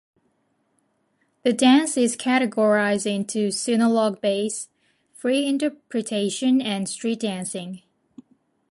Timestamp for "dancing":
7.19-7.83